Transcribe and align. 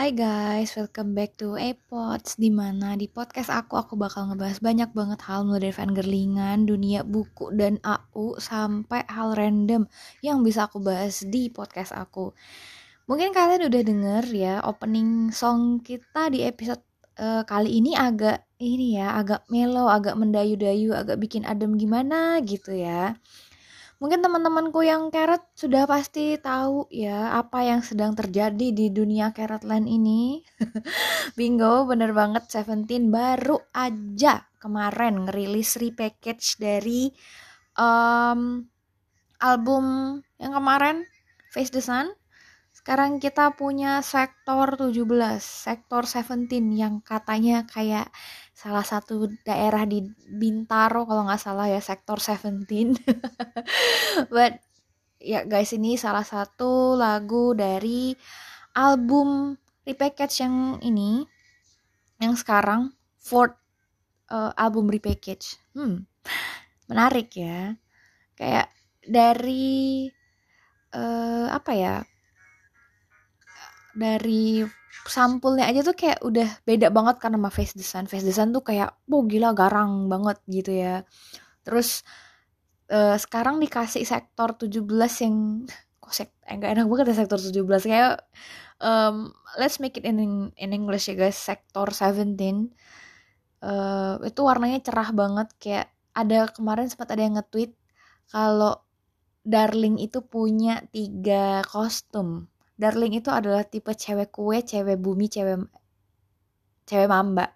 Hai 0.00 0.16
guys, 0.16 0.80
welcome 0.80 1.12
back 1.12 1.36
to 1.36 1.60
Epods 1.60 2.40
Di 2.40 2.48
mana 2.48 2.96
di 2.96 3.04
podcast 3.04 3.52
aku, 3.52 3.76
aku 3.76 4.00
bakal 4.00 4.32
ngebahas 4.32 4.56
banyak 4.64 4.96
banget 4.96 5.20
hal 5.28 5.44
mulai 5.44 5.68
dari 5.68 5.76
fangirlingan, 5.76 6.64
dunia 6.64 7.04
buku, 7.04 7.52
dan 7.52 7.76
AU 7.84 8.40
Sampai 8.40 9.04
hal 9.12 9.36
random 9.36 9.84
yang 10.24 10.40
bisa 10.40 10.72
aku 10.72 10.80
bahas 10.80 11.20
di 11.28 11.52
podcast 11.52 11.92
aku. 11.92 12.32
Mungkin 13.12 13.36
kalian 13.36 13.68
udah 13.68 13.82
denger 13.84 14.24
ya 14.32 14.64
opening 14.64 15.36
song 15.36 15.84
kita 15.84 16.32
di 16.32 16.48
episode 16.48 16.80
eh, 17.20 17.44
kali 17.44 17.68
ini 17.68 17.92
agak 17.92 18.48
ini 18.56 18.96
ya, 18.96 19.20
agak 19.20 19.44
mellow, 19.52 19.84
agak 19.84 20.16
mendayu-dayu, 20.16 20.96
agak 20.96 21.20
bikin 21.20 21.44
adem 21.44 21.76
gimana 21.76 22.40
gitu 22.40 22.72
ya 22.72 23.20
Mungkin 24.00 24.24
teman-temanku 24.24 24.80
yang 24.80 25.12
carrot 25.12 25.44
sudah 25.52 25.84
pasti 25.84 26.40
tahu 26.40 26.88
ya 26.88 27.36
apa 27.36 27.68
yang 27.68 27.84
sedang 27.84 28.16
terjadi 28.16 28.72
di 28.72 28.88
dunia 28.88 29.28
Carrotland 29.36 29.84
ini. 29.84 30.40
Bingo, 31.36 31.84
bener 31.84 32.16
banget 32.16 32.48
Seventeen 32.48 33.12
baru 33.12 33.60
aja 33.76 34.48
kemarin 34.56 35.28
ngerilis 35.28 35.76
repackage 35.76 36.56
dari 36.56 37.12
um, 37.76 38.64
album 39.36 39.84
yang 40.40 40.56
kemarin 40.56 41.04
Face 41.52 41.68
the 41.68 41.84
Sun. 41.84 42.08
Sekarang 42.72 43.20
kita 43.20 43.52
punya 43.52 44.00
sektor 44.00 44.80
17, 44.80 44.96
sektor 45.44 46.08
17 46.08 46.48
yang 46.72 47.04
katanya 47.04 47.68
kayak 47.68 48.08
salah 48.60 48.84
satu 48.84 49.24
daerah 49.40 49.88
di 49.88 50.04
Bintaro 50.28 51.08
kalau 51.08 51.24
nggak 51.24 51.40
salah 51.40 51.64
ya 51.72 51.80
sektor 51.80 52.20
17. 52.20 52.68
But 54.34 54.60
ya 55.16 55.48
guys 55.48 55.72
ini 55.72 55.96
salah 55.96 56.28
satu 56.28 56.92
lagu 56.92 57.56
dari 57.56 58.12
album 58.76 59.56
repackage 59.88 60.44
yang 60.44 60.76
ini 60.84 61.24
yang 62.20 62.36
sekarang 62.36 62.92
fourth 63.16 63.56
uh, 64.28 64.52
album 64.60 64.92
repackage. 64.92 65.56
Hmm, 65.72 66.04
menarik 66.84 67.32
ya. 67.32 67.80
Kayak 68.36 68.68
dari 69.08 70.04
uh, 70.92 71.48
apa 71.48 71.72
ya? 71.72 71.96
Dari 73.96 74.79
sampulnya 75.06 75.66
aja 75.70 75.80
tuh 75.86 75.96
kayak 75.96 76.20
udah 76.22 76.48
beda 76.66 76.90
banget 76.90 77.16
karena 77.22 77.38
sama 77.40 77.50
Face 77.50 77.74
Sun. 77.78 78.04
Face 78.10 78.26
Sun 78.30 78.50
tuh 78.50 78.62
kayak, 78.66 78.90
oh 79.10 79.22
gila 79.24 79.54
garang 79.54 80.10
banget 80.10 80.38
gitu 80.50 80.70
ya. 80.74 81.06
Terus 81.62 82.02
uh, 82.90 83.16
sekarang 83.16 83.62
dikasih 83.62 84.02
sektor 84.04 84.58
17 84.58 84.84
yang 85.24 85.36
kok 86.02 86.12
sek 86.12 86.30
enggak 86.48 86.74
enak 86.74 86.86
banget 86.90 87.06
ya 87.14 87.16
sektor 87.24 87.38
17 87.38 87.86
kayak 87.86 88.12
um, 88.82 89.30
let's 89.60 89.78
make 89.78 89.94
it 89.94 90.04
in 90.04 90.50
in 90.58 90.70
English 90.74 91.06
ya 91.06 91.14
guys 91.14 91.38
sektor 91.38 91.86
17 91.86 92.34
uh, 93.62 94.18
itu 94.26 94.40
warnanya 94.42 94.82
cerah 94.82 95.14
banget 95.14 95.48
kayak 95.62 95.86
ada 96.16 96.50
kemarin 96.50 96.90
sempat 96.90 97.14
ada 97.14 97.22
yang 97.22 97.38
nge-tweet 97.38 97.72
kalau 98.34 98.82
Darling 99.40 99.96
itu 100.02 100.20
punya 100.20 100.84
tiga 100.92 101.64
kostum 101.64 102.50
Darling 102.80 103.20
itu 103.20 103.28
adalah 103.28 103.60
tipe 103.68 103.92
cewek 103.92 104.32
kue, 104.32 104.64
cewek 104.64 104.96
bumi, 104.96 105.28
cewek 105.28 105.68
cewek 106.88 107.08
mamba. 107.12 107.52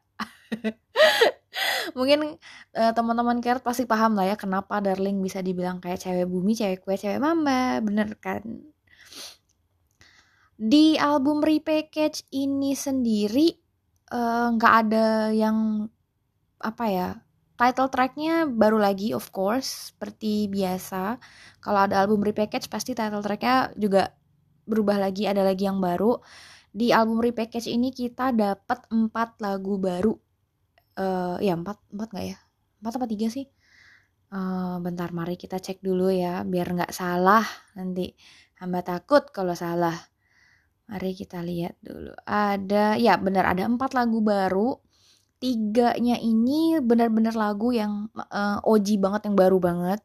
Mungkin 1.96 2.36
uh, 2.76 2.92
teman-teman 2.92 3.40
care 3.40 3.64
pasti 3.64 3.88
paham 3.88 4.20
lah 4.20 4.28
ya 4.28 4.36
kenapa 4.36 4.84
Darling 4.84 5.24
bisa 5.24 5.40
dibilang 5.40 5.80
kayak 5.80 6.04
cewek 6.04 6.28
bumi, 6.28 6.52
cewek 6.52 6.84
kue, 6.84 7.00
cewek 7.00 7.16
mamba, 7.24 7.80
bener 7.80 8.20
kan? 8.20 8.44
Di 10.60 11.00
album 11.00 11.40
repackage 11.40 12.28
ini 12.36 12.76
sendiri 12.76 13.48
nggak 14.54 14.74
uh, 14.76 14.80
ada 14.84 15.32
yang 15.32 15.88
apa 16.60 16.84
ya 16.86 17.08
title 17.58 17.90
tracknya 17.90 18.46
baru 18.46 18.78
lagi 18.78 19.10
of 19.10 19.30
course 19.34 19.90
seperti 19.90 20.46
biasa 20.46 21.18
kalau 21.58 21.86
ada 21.88 22.04
album 22.04 22.22
repackage 22.22 22.70
pasti 22.70 22.94
title 22.94 23.24
tracknya 23.24 23.74
juga 23.74 24.14
berubah 24.64 25.00
lagi 25.00 25.28
ada 25.28 25.44
lagi 25.44 25.68
yang 25.68 25.78
baru. 25.80 26.18
Di 26.74 26.90
album 26.90 27.22
repackage 27.22 27.70
ini 27.70 27.94
kita 27.94 28.34
dapat 28.34 28.90
empat 28.90 29.38
lagu 29.38 29.78
baru. 29.78 30.12
Uh, 30.94 31.38
ya 31.38 31.54
empat 31.54 31.78
empat 31.94 32.08
nggak 32.10 32.26
ya? 32.34 32.38
Empat 32.82 32.92
apa 32.98 33.06
tiga 33.06 33.26
sih? 33.30 33.46
Uh, 34.34 34.82
bentar 34.82 35.14
mari 35.14 35.38
kita 35.38 35.62
cek 35.62 35.78
dulu 35.78 36.10
ya 36.10 36.42
biar 36.42 36.74
nggak 36.74 36.90
salah 36.90 37.46
nanti. 37.78 38.10
Hamba 38.58 38.82
takut 38.82 39.30
kalau 39.30 39.54
salah. 39.54 39.94
Mari 40.90 41.14
kita 41.14 41.40
lihat 41.40 41.78
dulu. 41.80 42.10
Ada 42.26 42.98
ya 42.98 43.16
benar 43.22 43.54
ada 43.54 43.64
empat 43.70 43.94
lagu 43.94 44.18
baru. 44.20 44.74
Tiganya 45.38 46.16
ini 46.18 46.80
benar-benar 46.80 47.36
lagu 47.36 47.70
yang 47.70 48.08
uh, 48.16 48.58
OG 48.64 48.98
banget 48.98 49.28
yang 49.28 49.36
baru 49.36 49.58
banget 49.60 50.00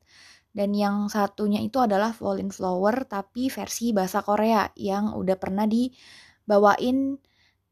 dan 0.60 0.76
yang 0.76 1.08
satunya 1.08 1.64
itu 1.64 1.80
adalah 1.80 2.12
Falling 2.12 2.52
Flower 2.52 3.08
tapi 3.08 3.48
versi 3.48 3.96
bahasa 3.96 4.20
Korea 4.20 4.68
yang 4.76 5.16
udah 5.16 5.40
pernah 5.40 5.64
dibawain 5.64 7.16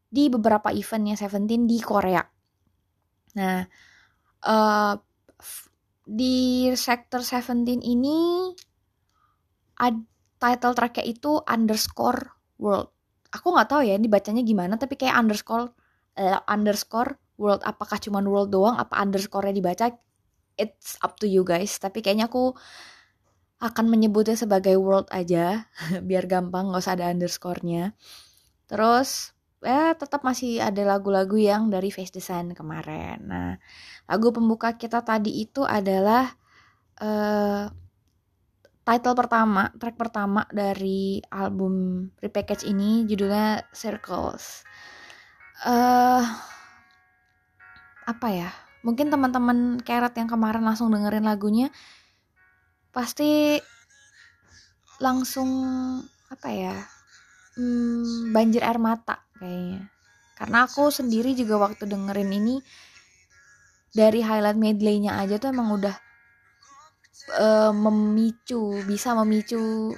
di 0.08 0.24
beberapa 0.32 0.72
eventnya 0.72 1.12
Seventeen 1.20 1.68
di 1.68 1.84
Korea. 1.84 2.24
Nah, 3.36 3.60
uh, 4.48 4.96
di 6.08 6.72
sektor 6.72 7.20
Seventeen 7.20 7.84
ini 7.84 8.48
title 10.40 10.72
tracknya 10.72 11.04
itu 11.04 11.44
underscore 11.44 12.40
world. 12.56 12.88
Aku 13.36 13.52
nggak 13.52 13.68
tahu 13.68 13.84
ya 13.84 14.00
ini 14.00 14.08
bacanya 14.08 14.40
gimana 14.40 14.80
tapi 14.80 14.96
kayak 14.96 15.12
underscore 15.12 15.76
uh, 16.16 16.40
underscore 16.48 17.20
world. 17.36 17.60
Apakah 17.68 18.00
cuma 18.00 18.24
world 18.24 18.48
doang? 18.48 18.80
Apa 18.80 18.96
underscore-nya 19.04 19.52
dibaca? 19.52 19.92
It's 20.58 20.98
up 21.00 21.16
to 21.22 21.26
you 21.30 21.46
guys. 21.46 21.78
Tapi 21.78 22.02
kayaknya 22.02 22.28
aku 22.28 22.52
akan 23.58 23.90
menyebutnya 23.90 24.38
sebagai 24.38 24.78
world 24.78 25.10
aja 25.10 25.66
biar 26.08 26.30
gampang 26.30 26.70
nggak 26.70 26.82
usah 26.82 26.94
ada 26.98 27.10
underscore-nya. 27.10 27.94
Terus 28.70 29.34
ya 29.58 29.90
tetap 29.98 30.22
masih 30.22 30.62
ada 30.62 30.86
lagu-lagu 30.86 31.34
yang 31.34 31.66
dari 31.66 31.90
Face 31.90 32.14
Design 32.14 32.54
kemarin. 32.54 33.18
Nah 33.26 33.50
lagu 34.06 34.30
pembuka 34.30 34.78
kita 34.78 35.02
tadi 35.02 35.42
itu 35.42 35.66
adalah 35.66 36.30
uh, 37.02 37.66
title 38.86 39.16
pertama 39.18 39.74
track 39.74 39.98
pertama 39.98 40.46
dari 40.54 41.18
album 41.28 42.06
repackage 42.22 42.66
ini 42.70 43.02
judulnya 43.10 43.66
Circles. 43.74 44.62
Uh, 45.66 46.22
apa 48.06 48.28
ya 48.30 48.50
mungkin 48.88 49.12
teman-teman 49.12 49.84
keret 49.84 50.16
yang 50.16 50.32
kemarin 50.32 50.64
langsung 50.64 50.88
dengerin 50.88 51.28
lagunya 51.28 51.68
pasti 52.88 53.60
langsung 54.96 55.50
apa 56.32 56.48
ya 56.48 56.76
hmm, 57.60 58.32
banjir 58.32 58.64
air 58.64 58.80
mata 58.80 59.20
kayaknya. 59.36 59.92
Karena 60.40 60.64
aku 60.64 60.88
sendiri 60.88 61.36
juga 61.36 61.60
waktu 61.60 61.84
dengerin 61.84 62.32
ini 62.32 62.56
dari 63.92 64.24
highlight 64.24 64.56
medleynya 64.56 65.20
aja 65.20 65.36
tuh 65.36 65.52
emang 65.52 65.76
udah 65.76 65.96
uh, 67.36 67.72
memicu 67.76 68.80
bisa 68.88 69.12
memicu 69.20 69.92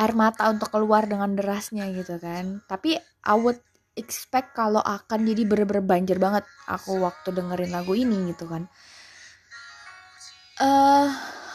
air 0.00 0.12
mata 0.16 0.48
untuk 0.48 0.72
keluar 0.72 1.04
dengan 1.04 1.36
derasnya 1.36 1.92
gitu 1.92 2.16
kan. 2.16 2.64
Tapi 2.64 2.96
I 3.28 3.34
would 3.36 3.60
expect 3.94 4.54
kalau 4.54 4.82
akan 4.82 5.26
jadi 5.26 5.42
bener-bener 5.46 5.82
banjir 5.82 6.18
banget. 6.18 6.44
Aku 6.66 6.98
waktu 7.02 7.30
dengerin 7.34 7.74
lagu 7.74 7.94
ini 7.94 8.34
gitu 8.34 8.46
kan. 8.50 8.66
Eh 10.58 10.66
uh, 10.66 11.08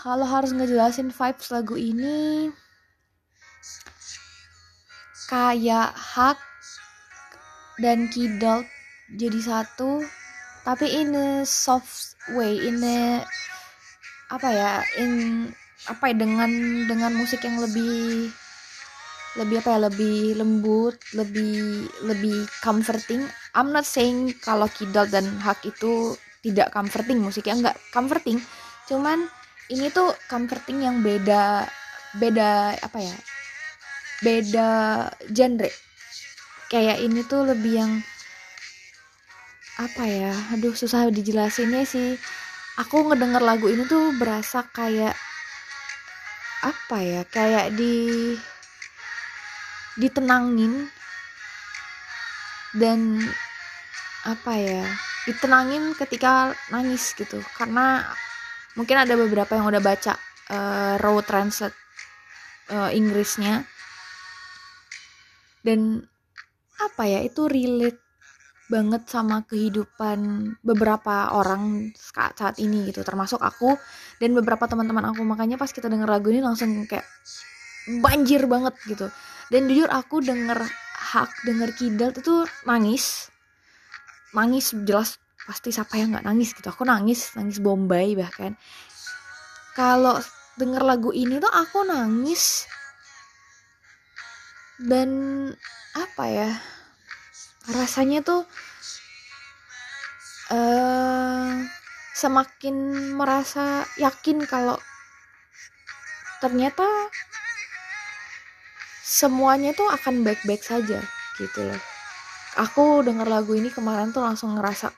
kalau 0.04 0.26
harus 0.28 0.56
ngejelasin 0.56 1.12
vibes 1.12 1.48
lagu 1.52 1.76
ini 1.76 2.48
kayak 5.28 5.92
hak 5.94 6.40
dan 7.84 8.08
kidal 8.12 8.64
jadi 9.16 9.40
satu. 9.40 10.04
Tapi 10.64 10.86
in 10.92 11.16
a 11.16 11.28
soft 11.48 12.20
way 12.36 12.60
in 12.60 12.84
a 12.84 13.24
apa 14.30 14.50
ya 14.52 14.72
in 15.02 15.12
apa 15.90 16.12
ya 16.12 16.16
dengan 16.22 16.52
dengan 16.86 17.12
musik 17.16 17.42
yang 17.42 17.58
lebih 17.58 18.30
lebih 19.40 19.64
apa 19.64 19.70
ya 19.76 19.80
lebih 19.88 20.36
lembut 20.36 21.00
lebih 21.16 21.88
lebih 22.04 22.44
comforting. 22.60 23.24
I'm 23.56 23.72
not 23.72 23.88
saying 23.88 24.36
kalau 24.44 24.68
Kidal 24.68 25.08
dan 25.08 25.26
Hak 25.40 25.64
itu 25.64 26.20
tidak 26.44 26.76
comforting 26.76 27.24
musiknya 27.24 27.56
enggak 27.56 27.78
comforting. 27.96 28.44
Cuman 28.92 29.32
ini 29.72 29.88
tuh 29.96 30.12
comforting 30.28 30.84
yang 30.84 31.00
beda 31.00 31.64
beda 32.20 32.76
apa 32.84 33.00
ya 33.00 33.16
beda 34.20 34.70
genre. 35.32 35.72
Kayak 36.70 37.00
ini 37.02 37.24
tuh 37.26 37.48
lebih 37.48 37.74
yang 37.80 37.92
apa 39.80 40.04
ya 40.04 40.36
aduh 40.52 40.76
susah 40.76 41.08
dijelasinnya 41.08 41.88
sih. 41.88 42.20
Aku 42.76 43.08
ngedenger 43.08 43.44
lagu 43.44 43.72
ini 43.72 43.88
tuh 43.88 44.16
berasa 44.20 44.68
kayak 44.72 45.16
apa 46.60 46.98
ya 47.00 47.22
kayak 47.24 47.72
di 47.80 48.36
ditenangin. 50.00 50.88
Dan 52.74 53.20
apa 54.24 54.54
ya 54.56 54.86
ditenangin 55.28 55.94
ketika 55.94 56.56
nangis 56.72 57.14
gitu. 57.14 57.44
Karena 57.54 58.08
mungkin 58.74 59.04
ada 59.04 59.14
beberapa 59.20 59.60
yang 59.60 59.68
udah 59.68 59.84
baca 59.84 60.14
uh, 60.50 60.96
raw 60.98 61.16
translate 61.22 61.76
uh, 62.72 62.90
Inggrisnya. 62.96 63.68
Dan 65.60 66.00
apa 66.80 67.04
ya 67.04 67.20
itu 67.20 67.52
relate 67.52 68.00
banget 68.70 69.10
sama 69.10 69.42
kehidupan 69.50 70.54
beberapa 70.62 71.34
orang 71.34 71.90
saat, 71.98 72.62
ini 72.62 72.94
gitu. 72.94 73.02
Termasuk 73.02 73.42
aku 73.42 73.76
dan 74.22 74.32
beberapa 74.38 74.70
teman-teman 74.70 75.10
aku. 75.10 75.26
Makanya 75.26 75.58
pas 75.58 75.74
kita 75.74 75.90
denger 75.90 76.06
lagu 76.06 76.30
ini 76.30 76.40
langsung 76.40 76.86
kayak 76.86 77.04
banjir 77.98 78.46
banget 78.46 78.78
gitu. 78.86 79.10
Dan 79.50 79.66
jujur 79.66 79.90
aku 79.90 80.22
denger 80.22 80.62
hak 80.94 81.30
denger 81.42 81.70
kidal 81.74 82.14
itu 82.14 82.46
nangis. 82.70 83.34
Nangis 84.38 84.78
jelas 84.86 85.18
pasti 85.50 85.74
siapa 85.74 85.98
yang 85.98 86.14
nggak 86.14 86.28
nangis 86.30 86.54
gitu. 86.54 86.70
Aku 86.70 86.86
nangis 86.86 87.34
nangis 87.34 87.58
bombay 87.58 88.14
bahkan. 88.14 88.54
Kalau 89.74 90.22
denger 90.62 90.86
lagu 90.86 91.10
ini 91.10 91.42
tuh 91.42 91.50
aku 91.50 91.82
nangis. 91.90 92.70
Dan 94.80 95.10
apa 95.98 96.26
ya 96.30 96.50
rasanya 97.70 98.24
tuh 98.24 98.42
uh, 100.54 101.54
semakin 102.16 102.76
merasa 103.16 103.86
yakin 104.00 104.44
kalau 104.44 104.80
ternyata 106.40 106.86
semuanya 109.10 109.74
tuh 109.74 109.90
akan 109.90 110.22
baik-baik 110.22 110.62
saja 110.62 111.02
gitu 111.42 111.60
loh. 111.66 111.82
Aku 112.62 113.02
denger 113.02 113.26
lagu 113.26 113.58
ini 113.58 113.74
kemarin 113.74 114.14
tuh 114.14 114.22
langsung 114.22 114.54
ngerasa 114.54 114.94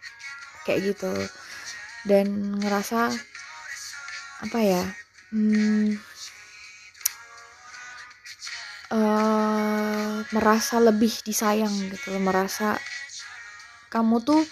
kayak 0.68 0.92
gitu. 0.92 1.12
Dan 2.04 2.60
ngerasa 2.60 3.08
apa 4.42 4.60
ya 4.60 4.84
hmm, 5.32 6.02
uh, 8.92 10.26
merasa 10.36 10.84
lebih 10.84 11.24
disayang 11.24 11.72
gitu 11.88 12.12
loh. 12.12 12.20
Merasa 12.20 12.76
kamu 13.88 14.20
tuh 14.28 14.44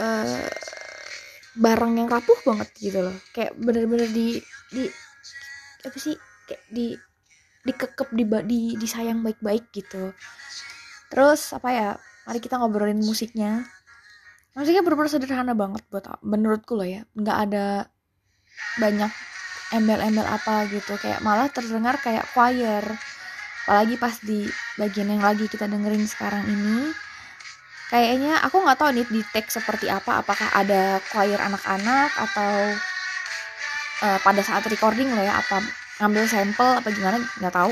uh, 0.00 0.48
barang 1.52 1.92
yang 2.00 2.08
rapuh 2.08 2.40
banget 2.48 2.72
gitu 2.80 3.04
loh. 3.04 3.16
Kayak 3.36 3.52
bener-bener 3.60 4.08
di 4.08 4.40
di 4.72 4.88
apa 5.84 5.98
sih 6.00 6.16
kayak 6.48 6.64
di 6.72 6.96
dikekep 7.62 8.08
di 8.10 8.24
di 8.46 8.60
disayang 8.78 9.22
baik-baik 9.22 9.70
gitu. 9.70 10.10
Terus 11.08 11.54
apa 11.54 11.68
ya 11.70 11.88
mari 12.26 12.38
kita 12.42 12.58
ngobrolin 12.58 12.98
musiknya. 12.98 13.62
Musiknya 14.52 14.84
bener-bener 14.84 15.10
sederhana 15.10 15.54
banget 15.56 15.80
buat 15.88 16.04
menurutku 16.20 16.76
loh 16.76 16.86
ya. 16.86 17.06
Nggak 17.16 17.38
ada 17.48 17.66
banyak 18.76 19.12
embel-embel 19.72 20.26
apa 20.26 20.68
gitu. 20.68 20.98
Kayak 20.98 21.24
malah 21.24 21.48
terdengar 21.48 21.96
kayak 22.02 22.26
choir. 22.34 22.84
Apalagi 23.62 23.94
pas 23.96 24.18
di 24.18 24.44
bagian 24.74 25.08
yang 25.08 25.22
lagi 25.22 25.46
kita 25.46 25.70
dengerin 25.70 26.04
sekarang 26.04 26.44
ini. 26.50 26.90
Kayaknya 27.92 28.40
aku 28.42 28.56
nggak 28.64 28.78
tahu 28.80 28.90
nih 28.96 29.06
di 29.06 29.22
teks 29.30 29.62
seperti 29.62 29.86
apa. 29.86 30.24
Apakah 30.24 30.50
ada 30.52 30.98
choir 31.12 31.38
anak-anak 31.38 32.10
atau 32.16 32.52
uh, 34.02 34.18
pada 34.20 34.42
saat 34.42 34.66
recording 34.66 35.14
loh 35.14 35.22
ya 35.22 35.38
apa 35.38 35.81
ngambil 36.02 36.26
sampel 36.26 36.82
apa 36.82 36.90
gimana 36.90 37.22
nggak 37.38 37.54
tahu. 37.54 37.70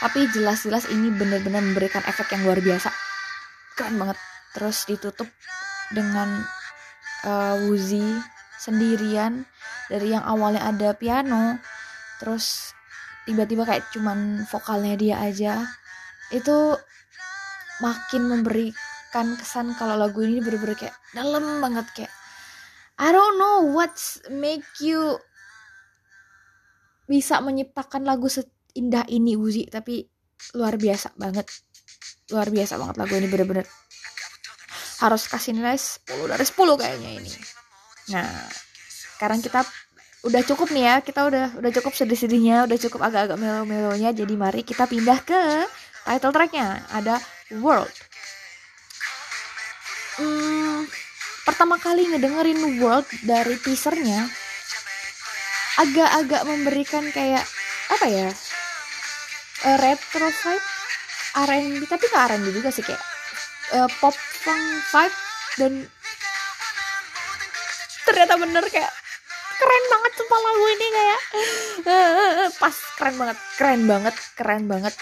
Tapi 0.00 0.28
jelas-jelas 0.32 0.88
ini 0.88 1.12
bener-bener 1.12 1.60
memberikan 1.60 2.00
efek 2.08 2.32
yang 2.32 2.48
luar 2.48 2.60
biasa. 2.60 2.88
Keren 3.76 4.00
banget. 4.00 4.16
Terus 4.56 4.88
ditutup 4.88 5.28
dengan 5.92 6.40
uh, 7.28 7.60
Wuzi 7.68 8.16
sendirian. 8.56 9.44
Dari 9.92 10.16
yang 10.16 10.24
awalnya 10.24 10.66
ada 10.66 10.96
piano 10.96 11.62
terus 12.16 12.72
tiba-tiba 13.28 13.68
kayak 13.68 13.92
cuman 13.92 14.48
vokalnya 14.48 14.96
dia 14.96 15.16
aja. 15.20 15.68
Itu 16.32 16.80
makin 17.84 18.32
memberikan 18.32 19.36
kesan 19.36 19.76
kalau 19.76 20.00
lagu 20.00 20.24
ini 20.24 20.40
bener-bener 20.40 20.76
kayak 20.76 20.96
dalam 21.12 21.60
banget 21.60 21.86
kayak 21.92 22.12
I 22.96 23.12
don't 23.12 23.36
know 23.36 23.76
what's 23.76 24.24
make 24.32 24.64
you 24.80 25.20
bisa 27.06 27.38
menciptakan 27.38 28.02
lagu 28.02 28.26
seindah 28.26 29.06
ini 29.06 29.38
Uzi 29.38 29.70
tapi 29.70 30.04
luar 30.58 30.76
biasa 30.76 31.14
banget. 31.16 31.46
Luar 32.34 32.50
biasa 32.50 32.76
banget 32.76 32.96
lagu 32.98 33.14
ini 33.16 33.30
bener-bener. 33.30 33.66
Harus 35.00 35.30
kasih 35.30 35.54
nilai 35.54 35.78
10 35.78 36.26
dari 36.26 36.44
10 36.44 36.80
kayaknya 36.82 37.10
ini. 37.22 37.32
Nah 38.12 38.30
sekarang 39.16 39.40
kita 39.40 39.62
udah 40.26 40.42
cukup 40.42 40.68
nih 40.74 40.84
ya. 40.84 40.94
Kita 41.00 41.20
udah 41.30 41.46
udah 41.62 41.70
cukup 41.80 41.92
sedih-sedihnya 41.94 42.66
udah 42.66 42.78
cukup 42.82 43.00
agak-agak 43.06 43.38
melo-melonya. 43.38 44.10
Jadi 44.10 44.34
mari 44.34 44.66
kita 44.66 44.90
pindah 44.90 45.22
ke 45.22 45.40
title 46.04 46.34
tracknya. 46.34 46.84
Ada 46.90 47.22
World. 47.62 47.94
Hmm, 50.16 50.88
pertama 51.44 51.76
kali 51.78 52.08
ngedengerin 52.08 52.80
World 52.80 53.06
dari 53.22 53.54
teasernya 53.60 54.45
agak-agak 55.76 56.42
memberikan 56.48 57.04
kayak 57.12 57.44
apa 57.92 58.06
ya 58.08 58.28
uh, 59.68 59.76
retro 59.78 60.28
vibe 60.28 60.66
R&B 61.36 61.80
tapi 61.84 62.04
ke 62.08 62.16
R&B 62.16 62.46
juga 62.48 62.72
sih 62.72 62.80
kayak 62.80 63.02
uh, 63.76 63.88
pop 64.00 64.16
punk 64.40 64.64
vibe 64.92 65.16
dan 65.60 65.72
ternyata 68.08 68.34
bener 68.40 68.64
kayak 68.72 68.92
keren 69.56 69.84
banget 69.88 70.12
sumpah 70.16 70.40
lagu 70.40 70.64
ini 70.68 70.86
kayak 70.92 71.20
uh, 71.84 72.48
pas 72.56 72.76
keren 72.96 73.16
banget 73.20 73.38
keren 73.56 73.82
banget 73.84 74.14
keren 74.36 74.64
banget. 74.68 74.94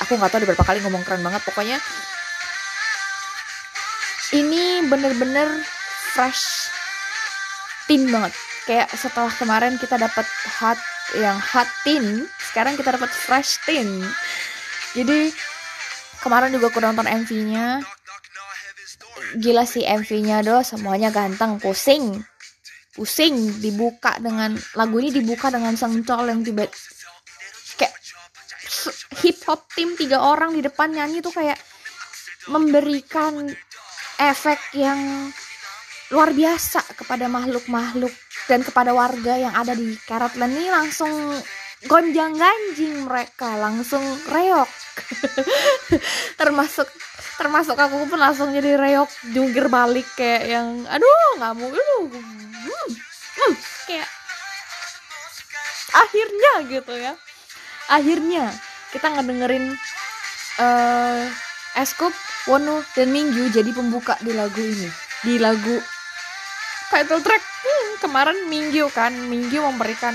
Aku 0.00 0.16
nggak 0.16 0.32
tahu 0.32 0.48
berapa 0.48 0.64
kali 0.64 0.80
ngomong 0.80 1.04
keren 1.04 1.20
banget 1.20 1.44
pokoknya 1.44 1.76
ini 4.32 4.86
bener-bener 4.88 5.48
fresh 6.14 6.70
tim 7.90 8.08
banget 8.08 8.32
kayak 8.70 8.86
setelah 8.94 9.34
kemarin 9.34 9.74
kita 9.82 9.98
dapat 9.98 10.22
hot 10.62 10.78
yang 11.18 11.34
hot 11.42 11.66
tin 11.82 12.22
sekarang 12.38 12.78
kita 12.78 12.94
dapat 12.94 13.10
fresh 13.10 13.58
tin. 13.66 14.06
Jadi 14.94 15.34
kemarin 16.22 16.54
juga 16.54 16.70
aku 16.70 16.78
nonton 16.78 17.02
MV-nya 17.02 17.82
gila 19.42 19.66
sih 19.66 19.82
MV-nya 19.82 20.46
doh 20.46 20.62
semuanya 20.62 21.10
ganteng 21.10 21.58
pusing. 21.58 22.22
Pusing 22.94 23.58
dibuka 23.58 24.22
dengan 24.22 24.54
lagu 24.78 25.02
ini 25.02 25.18
dibuka 25.18 25.50
dengan 25.50 25.74
sencol 25.74 26.30
yang 26.30 26.46
tiba 26.46 26.70
kayak 27.74 27.94
hip 29.18 29.42
hop 29.50 29.66
tim 29.74 29.98
tiga 29.98 30.22
orang 30.22 30.54
di 30.54 30.62
depan 30.62 30.94
nyanyi 30.94 31.18
tuh 31.18 31.34
kayak 31.34 31.58
memberikan 32.46 33.50
efek 34.22 34.62
yang 34.78 35.26
luar 36.10 36.34
biasa 36.34 36.82
kepada 36.98 37.30
makhluk-makhluk 37.30 38.10
dan 38.50 38.66
kepada 38.66 38.90
warga 38.90 39.38
yang 39.38 39.54
ada 39.54 39.78
di 39.78 39.94
Karatlan 40.02 40.50
ini 40.50 40.66
langsung 40.66 41.10
gonjang 41.86 42.34
ganjing 42.34 43.06
mereka 43.06 43.54
langsung 43.56 44.02
reok. 44.26 44.70
Termasuk 46.40 46.90
termasuk 47.40 47.72
aku 47.72 48.04
pun 48.04 48.20
langsung 48.20 48.52
jadi 48.52 48.76
reok 48.76 49.08
jungkir 49.32 49.72
balik 49.72 50.04
kayak 50.12 50.44
yang 50.44 50.84
aduh 50.84 51.40
nggak 51.40 51.56
mau 51.56 51.72
aduh 51.72 52.04
hmm, 52.12 52.84
hmm, 52.84 53.54
kayak 53.88 54.08
akhirnya 55.94 56.52
gitu 56.68 56.94
ya. 56.98 57.14
Akhirnya 57.88 58.50
kita 58.90 59.14
ngedengerin 59.14 59.78
uh, 60.58 61.24
Eskup, 61.78 62.12
Wono, 62.50 62.82
dan 62.98 63.14
Minggu 63.14 63.54
jadi 63.54 63.70
pembuka 63.70 64.18
di 64.20 64.34
lagu 64.34 64.58
ini 64.58 64.90
di 65.20 65.36
lagu 65.36 65.76
title 66.90 67.22
track. 67.22 67.40
Hmm, 67.40 67.90
kemarin 68.02 68.38
Minggu 68.50 68.90
kan 68.90 69.14
Minggu 69.30 69.62
memberikan 69.62 70.12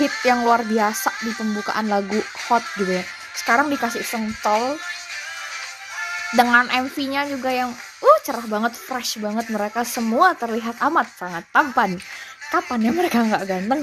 hit 0.00 0.10
yang 0.24 0.42
luar 0.42 0.64
biasa 0.64 1.12
di 1.22 1.30
pembukaan 1.36 1.86
lagu 1.86 2.18
hot 2.48 2.64
gitu 2.80 2.88
ya. 2.88 3.04
Sekarang 3.36 3.68
dikasih 3.68 4.02
sentol 4.02 4.80
dengan 6.32 6.68
MV-nya 6.68 7.28
juga 7.28 7.52
yang 7.52 7.70
uh 7.76 8.18
cerah 8.24 8.46
banget 8.48 8.72
fresh 8.74 9.20
banget. 9.20 9.52
Mereka 9.52 9.84
semua 9.84 10.32
terlihat 10.34 10.80
amat 10.88 11.06
sangat 11.14 11.44
tampan. 11.52 12.00
Kapan 12.48 12.88
ya 12.88 12.92
mereka 12.96 13.20
nggak 13.20 13.44
ganteng? 13.44 13.82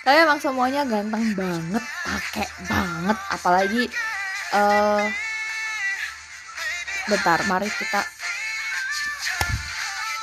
Tapi 0.00 0.16
emang 0.16 0.40
semuanya 0.40 0.88
ganteng 0.88 1.36
banget 1.36 1.84
pakai 1.84 2.48
banget. 2.64 3.18
Apalagi 3.28 3.82
uh, 4.56 5.04
bentar 7.04 7.38
mari 7.44 7.68
kita 7.68 8.19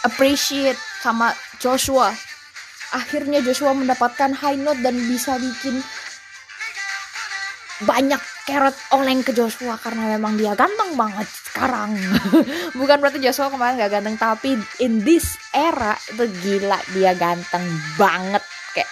appreciate 0.06 0.78
sama 1.02 1.34
Joshua. 1.58 2.14
Akhirnya 2.94 3.44
Joshua 3.44 3.74
mendapatkan 3.76 4.32
high 4.32 4.60
note 4.60 4.80
dan 4.86 4.96
bisa 5.08 5.36
bikin 5.40 5.84
banyak 7.84 8.18
carrot 8.50 8.74
oleng 8.96 9.22
ke 9.22 9.36
Joshua 9.36 9.78
karena 9.78 10.18
memang 10.18 10.40
dia 10.40 10.58
ganteng 10.58 10.98
banget 10.98 11.28
sekarang. 11.30 11.94
Bukan 12.80 12.98
berarti 12.98 13.22
Joshua 13.22 13.54
kemarin 13.54 13.78
gak 13.78 13.94
ganteng 14.02 14.18
tapi 14.18 14.58
in 14.82 15.04
this 15.04 15.38
era 15.54 15.94
itu 16.10 16.26
gila 16.42 16.80
dia 16.96 17.14
ganteng 17.14 17.66
banget. 18.00 18.42
Kayak 18.74 18.90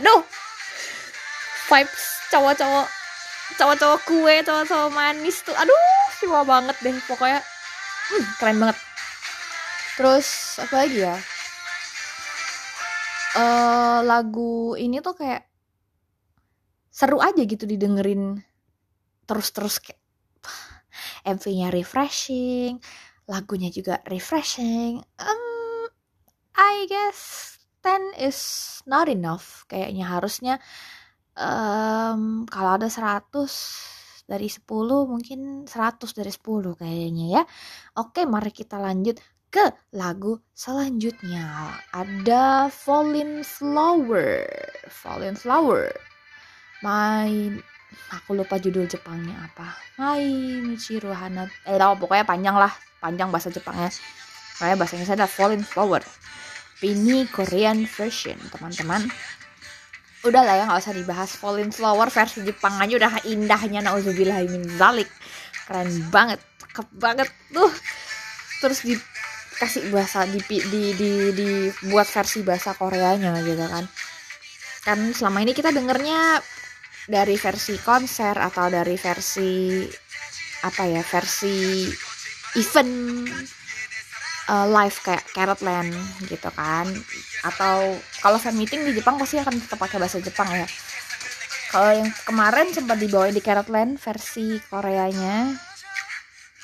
aduh 0.00 0.22
vibes 1.68 2.04
cowok-cowok 2.32 2.86
cowok-cowok 3.60 4.00
kue 4.08 4.34
cowok-cowok 4.42 4.90
manis 4.90 5.40
tuh 5.46 5.54
aduh 5.54 5.80
semua 6.18 6.42
banget 6.42 6.76
deh 6.82 6.96
pokoknya 7.06 7.40
hmm, 8.10 8.24
keren 8.40 8.58
banget 8.58 8.78
terus 9.96 10.58
apa 10.60 10.74
lagi 10.84 10.98
ya? 11.02 11.16
Uh, 13.34 13.98
lagu 14.06 14.78
ini 14.78 15.02
tuh 15.02 15.18
kayak 15.18 15.42
seru 16.94 17.18
aja 17.18 17.42
gitu 17.42 17.66
didengerin 17.66 18.38
terus-terus 19.26 19.82
kayak 19.82 19.98
MV-nya 21.26 21.74
refreshing 21.74 22.78
lagunya 23.26 23.74
juga 23.74 23.98
refreshing 24.06 25.02
um, 25.18 25.42
I 26.54 26.86
guess 26.86 27.54
10 27.84 28.16
is 28.16 28.40
not 28.88 29.12
enough. 29.12 29.68
Kayaknya 29.68 30.04
harusnya 30.08 30.54
um, 31.36 32.48
kalau 32.48 32.80
ada 32.80 32.88
100 32.88 33.28
dari 34.24 34.48
10 34.48 34.64
mungkin 35.04 35.68
100 35.68 36.16
dari 36.16 36.32
10 36.32 36.80
kayaknya 36.80 37.26
ya. 37.28 37.42
Oke 38.00 38.24
mari 38.24 38.48
kita 38.56 38.80
lanjut 38.80 39.20
ke 39.54 39.70
lagu 39.94 40.42
selanjutnya. 40.50 41.78
Ada 41.94 42.66
Falling 42.74 43.46
Flower. 43.46 44.42
Falling 44.90 45.38
Flower. 45.38 45.94
My 46.82 47.30
aku 48.10 48.34
lupa 48.34 48.58
judul 48.58 48.90
Jepangnya 48.90 49.46
apa. 49.46 49.78
My 49.94 50.26
Michiru 50.66 51.14
Hana 51.14 51.46
eh 51.70 51.78
tau 51.78 51.94
pokoknya 51.94 52.26
panjang 52.26 52.58
lah. 52.58 52.74
Panjang 52.98 53.30
bahasa 53.30 53.54
Jepangnya. 53.54 53.94
Kayak 54.58 54.82
bahasa 54.82 54.98
Inggrisnya 54.98 55.22
ada 55.22 55.30
Falling 55.30 55.62
Flower. 55.62 56.02
Ini 56.82 57.30
Korean 57.30 57.86
version 57.86 58.34
teman-teman. 58.50 59.06
Udah 60.26 60.42
lah 60.42 60.58
ya 60.58 60.66
nggak 60.66 60.82
usah 60.82 60.98
dibahas 60.98 61.30
Falling 61.30 61.70
Flower 61.70 62.10
versi 62.10 62.42
Jepang 62.42 62.74
aja. 62.82 62.98
Udah 62.98 63.22
indahnya 63.22 63.86
nauzubillahimin 63.86 64.66
zalik. 64.74 65.06
Keren 65.70 66.10
banget 66.10 66.42
cakep 66.58 66.88
banget 66.98 67.30
tuh. 67.54 67.70
Terus 68.58 68.82
di 68.82 69.13
kasih 69.58 69.90
bahasa 69.90 70.26
di 70.28 70.40
di 70.46 70.92
di 70.94 71.12
dibuat 71.34 72.08
versi 72.10 72.42
bahasa 72.42 72.74
Koreanya 72.74 73.38
gitu 73.42 73.64
kan. 73.64 73.84
Kan 74.84 74.98
selama 75.16 75.40
ini 75.42 75.56
kita 75.56 75.72
dengernya 75.72 76.42
dari 77.08 77.36
versi 77.36 77.76
konser 77.80 78.36
atau 78.36 78.68
dari 78.72 78.96
versi 78.96 79.84
apa 80.64 80.82
ya 80.88 81.02
versi 81.04 81.84
event 82.56 82.92
uh, 84.48 84.66
live 84.68 84.96
kayak 85.04 85.24
Carrot 85.32 85.60
Land 85.60 85.92
gitu 86.28 86.50
kan. 86.52 86.88
Atau 87.44 87.98
kalau 88.24 88.38
fan 88.40 88.56
meeting 88.56 88.84
di 88.88 88.96
Jepang 88.96 89.20
pasti 89.20 89.40
akan 89.40 89.60
tetap 89.60 89.78
pakai 89.80 90.00
bahasa 90.00 90.20
Jepang 90.20 90.48
ya. 90.52 90.68
Kalau 91.74 91.90
yang 91.90 92.10
kemarin 92.22 92.70
sempat 92.70 93.02
dibawa 93.02 93.28
di 93.34 93.42
Carrot 93.42 93.66
Land 93.68 93.98
versi 93.98 94.62
Koreanya 94.70 95.58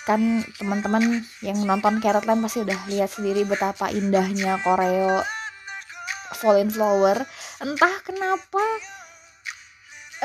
kan 0.08 0.42
teman-teman 0.56 1.22
yang 1.44 1.60
nonton 1.68 2.00
Carrot 2.00 2.24
Land 2.24 2.40
pasti 2.40 2.64
udah 2.64 2.88
lihat 2.88 3.10
sendiri 3.12 3.44
betapa 3.44 3.92
indahnya 3.92 4.56
koreo 4.64 5.20
Fallen 6.40 6.72
Flower. 6.72 7.20
Entah 7.60 7.94
kenapa 8.00 8.64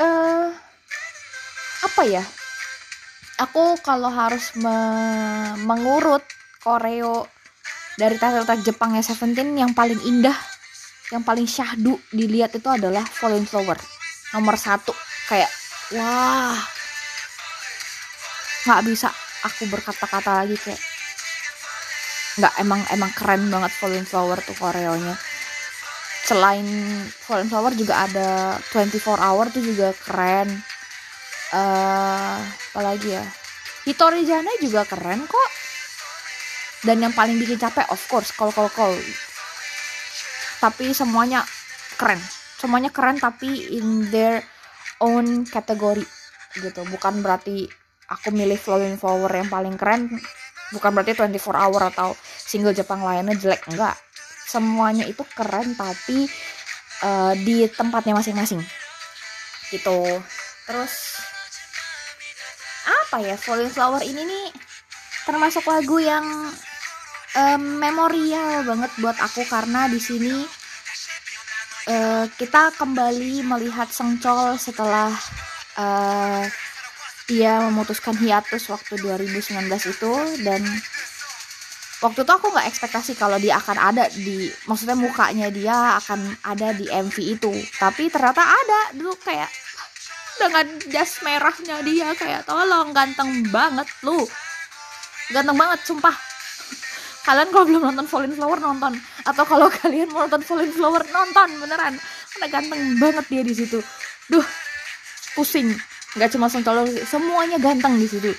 uh, 0.00 0.48
apa 1.84 2.02
ya? 2.08 2.24
Aku 3.36 3.76
kalau 3.84 4.08
harus 4.08 4.56
me 4.56 4.76
mengurut 5.60 6.24
koreo 6.64 7.28
dari 8.00 8.16
track 8.16 8.64
Jepangnya 8.64 9.04
Seventeen 9.04 9.52
yang 9.60 9.76
paling 9.76 10.00
indah 10.08 10.36
yang 11.12 11.22
paling 11.22 11.46
syahdu 11.46 12.00
dilihat 12.10 12.56
itu 12.56 12.66
adalah 12.66 13.04
Fallen 13.04 13.44
Flower 13.44 13.76
nomor 14.32 14.56
satu. 14.56 14.96
Kayak 15.28 15.52
wah 15.92 16.56
nggak 18.66 18.82
bisa 18.88 19.12
aku 19.46 19.70
berkata-kata 19.70 20.42
lagi 20.42 20.58
kayak 20.58 20.82
nggak 22.36 22.54
emang 22.60 22.84
emang 22.92 23.10
keren 23.16 23.48
banget 23.48 23.72
Fallen 23.72 24.04
Flower 24.04 24.38
tuh 24.44 24.56
koreonya. 24.58 25.16
Selain 26.26 26.66
Fallen 27.08 27.48
Flower 27.48 27.72
juga 27.72 28.04
ada 28.04 28.58
24 28.74 29.16
Hour 29.16 29.46
tuh 29.54 29.62
juga 29.62 29.94
keren. 30.04 30.50
Uh, 31.54 32.42
apalagi 32.74 33.14
ya? 33.14 33.24
Hitori 33.86 34.26
Jana 34.26 34.50
juga 34.58 34.82
keren 34.84 35.24
kok. 35.24 35.50
Dan 36.84 37.00
yang 37.00 37.14
paling 37.16 37.38
bikin 37.40 37.56
capek 37.56 37.88
of 37.88 38.02
course 38.10 38.34
call 38.34 38.52
call 38.52 38.68
call. 38.68 38.92
Tapi 40.60 40.92
semuanya 40.92 41.46
keren. 41.96 42.20
Semuanya 42.58 42.90
keren 42.92 43.16
tapi 43.16 43.78
in 43.78 44.10
their 44.12 44.44
own 45.00 45.46
kategori 45.48 46.04
gitu. 46.58 46.82
Bukan 46.90 47.24
berarti 47.24 47.85
aku 48.10 48.30
milih 48.30 48.58
Flowing 48.58 48.96
Flower 48.98 49.30
yang 49.30 49.50
paling 49.50 49.74
keren. 49.74 50.10
Bukan 50.74 50.90
berarti 50.90 51.14
24 51.14 51.38
hour 51.54 51.82
atau 51.94 52.08
single 52.22 52.74
Jepang 52.74 53.02
lainnya 53.02 53.38
jelek 53.38 53.66
enggak. 53.70 53.94
Semuanya 54.46 55.06
itu 55.06 55.22
keren 55.34 55.74
tapi 55.78 56.26
uh, 57.06 57.34
di 57.38 57.66
tempatnya 57.70 58.18
masing-masing. 58.18 58.62
Gitu. 59.70 59.98
Terus 60.66 60.94
apa 62.86 63.22
ya? 63.22 63.34
Falling 63.38 63.70
Flower 63.70 64.02
ini 64.02 64.22
nih 64.26 64.46
termasuk 65.26 65.66
lagu 65.66 65.98
yang 65.98 66.22
um, 67.34 67.62
memorial 67.82 68.62
banget 68.62 68.90
buat 69.02 69.18
aku 69.18 69.42
karena 69.50 69.90
di 69.90 69.98
sini 69.98 70.46
uh, 71.90 72.24
kita 72.38 72.70
kembali 72.78 73.42
melihat 73.42 73.90
Sengcol 73.90 74.54
setelah 74.54 75.10
uh, 75.78 76.46
dia 77.26 77.58
memutuskan 77.58 78.14
hiatus 78.14 78.70
waktu 78.70 79.02
2019 79.02 79.66
itu 79.66 80.12
dan 80.46 80.62
waktu 81.98 82.22
itu 82.22 82.32
aku 82.32 82.54
nggak 82.54 82.70
ekspektasi 82.70 83.18
kalau 83.18 83.34
dia 83.42 83.58
akan 83.58 83.76
ada 83.78 84.06
di 84.14 84.46
maksudnya 84.70 84.94
mukanya 84.94 85.50
dia 85.50 85.98
akan 85.98 86.38
ada 86.46 86.70
di 86.70 86.86
MV 86.86 87.16
itu. 87.18 87.52
Tapi 87.82 88.06
ternyata 88.06 88.46
ada. 88.46 88.80
Dulu 88.94 89.18
kayak 89.18 89.50
dengan 90.36 90.66
jas 90.92 91.18
merahnya 91.26 91.82
dia 91.82 92.14
kayak 92.14 92.46
tolong 92.46 92.94
ganteng 92.94 93.42
banget 93.50 93.90
lu. 94.06 94.22
Ganteng 95.34 95.58
banget 95.58 95.82
sumpah. 95.82 96.14
Kalian 97.26 97.50
kalau 97.50 97.64
belum 97.66 97.82
nonton 97.90 98.06
Falling 98.06 98.34
Flower 98.38 98.62
nonton. 98.62 98.94
Atau 99.26 99.42
kalau 99.42 99.66
kalian 99.82 100.14
mau 100.14 100.30
nonton 100.30 100.46
Falling 100.46 100.70
Flower 100.70 101.02
nonton 101.10 101.48
beneran. 101.58 101.98
Karena 102.30 102.46
ganteng 102.54 102.80
banget 103.02 103.24
dia 103.26 103.42
di 103.42 103.54
situ. 103.56 103.82
Duh 104.30 104.46
pusing 105.36 105.68
nggak 106.16 106.32
cuma 106.32 106.48
Song 106.48 106.64
Chol 106.64 106.88
semuanya 107.04 107.60
ganteng 107.60 108.00
di 108.00 108.08
situ. 108.08 108.32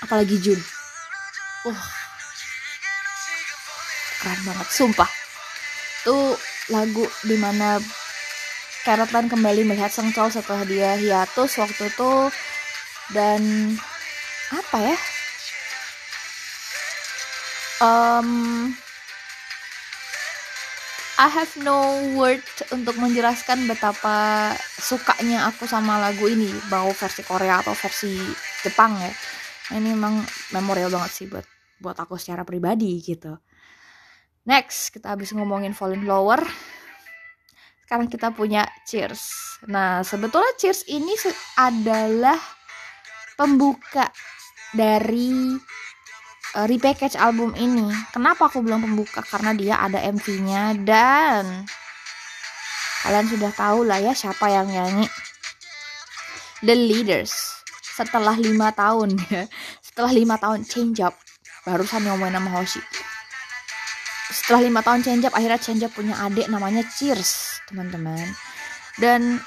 Apalagi 0.00 0.38
Jun. 0.38 0.60
Wah. 1.66 1.86
Keren 4.22 4.40
banget 4.46 4.68
sumpah. 4.70 5.10
Tuh 6.06 6.38
lagu 6.72 7.04
di 7.26 7.36
mana 7.36 7.82
Carrot 8.86 9.10
Lan 9.10 9.26
kembali 9.28 9.66
melihat 9.66 9.90
Song 9.90 10.14
Chol 10.14 10.30
setelah 10.30 10.62
dia 10.64 10.94
hiatus 10.94 11.58
waktu 11.58 11.90
itu. 11.90 12.12
Dan 13.12 13.42
apa 14.54 14.76
ya? 14.80 14.96
Um, 17.82 18.70
I 21.14 21.30
have 21.30 21.54
no 21.62 22.02
word 22.18 22.42
untuk 22.74 22.98
menjelaskan 22.98 23.70
betapa 23.70 24.50
sukanya 24.82 25.46
aku 25.46 25.62
sama 25.62 26.02
lagu 26.02 26.26
ini 26.26 26.50
mau 26.66 26.90
versi 26.90 27.22
Korea 27.22 27.62
atau 27.62 27.70
versi 27.70 28.18
Jepang 28.66 28.98
ya. 28.98 29.14
Ini 29.78 29.94
emang 29.94 30.18
memorial 30.50 30.90
banget 30.90 31.10
sih 31.14 31.26
buat 31.30 31.46
buat 31.78 31.94
aku 32.02 32.18
secara 32.18 32.42
pribadi 32.42 32.98
gitu. 32.98 33.38
Next 34.42 34.90
kita 34.90 35.14
habis 35.14 35.30
ngomongin 35.30 35.70
Falling 35.70 36.02
Flower. 36.02 36.42
Sekarang 37.86 38.10
kita 38.10 38.34
punya 38.34 38.66
Cheers. 38.82 39.22
Nah 39.70 40.02
sebetulnya 40.02 40.50
Cheers 40.58 40.82
ini 40.90 41.14
adalah 41.54 42.42
pembuka 43.38 44.10
dari 44.74 45.54
uh, 46.54 46.66
repackage 46.70 47.18
album 47.18 47.52
ini. 47.58 47.90
Kenapa 48.14 48.46
aku 48.46 48.62
bilang 48.62 48.82
pembuka? 48.82 49.20
Karena 49.26 49.52
dia 49.52 49.78
ada 49.82 49.98
MV-nya 50.00 50.78
dan 50.86 51.66
kalian 53.04 53.26
sudah 53.28 53.52
tahu 53.52 53.84
lah 53.84 54.00
ya 54.00 54.16
siapa 54.16 54.48
yang 54.48 54.70
nyanyi. 54.70 55.06
The 56.64 56.72
Leaders. 56.72 57.34
Setelah 57.94 58.34
lima 58.34 58.74
tahun 58.74 59.14
ya, 59.30 59.46
setelah 59.78 60.10
lima 60.10 60.34
tahun 60.40 60.66
change 60.66 60.98
up, 61.04 61.14
barusan 61.62 62.02
ngomongin 62.08 62.34
nama 62.40 62.50
Hoshi. 62.58 62.82
Setelah 64.34 64.66
lima 64.66 64.80
tahun 64.82 65.06
change 65.06 65.30
up, 65.30 65.34
akhirnya 65.36 65.60
change 65.62 65.86
up 65.86 65.94
punya 65.94 66.18
adik 66.18 66.50
namanya 66.50 66.82
Cheers, 66.98 67.62
teman-teman. 67.70 68.34
Dan 68.98 69.38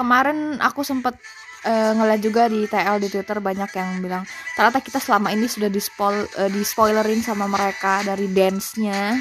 kemarin 0.00 0.56
aku 0.64 0.80
sempat 0.80 1.20
uh, 1.64 1.92
ngeliat 1.96 2.20
juga 2.20 2.48
di 2.48 2.64
TL 2.64 2.96
di 3.02 3.08
Twitter 3.12 3.38
banyak 3.40 3.70
yang 3.76 3.88
bilang 4.00 4.24
ternyata 4.56 4.80
kita 4.80 4.98
selama 5.00 5.32
ini 5.32 5.48
sudah 5.48 5.68
di 5.68 5.80
spoil 5.80 6.24
uh, 6.38 6.50
di 6.50 6.62
spoilerin 6.64 7.20
sama 7.20 7.44
mereka 7.50 8.04
dari 8.04 8.30
dance-nya. 8.30 9.20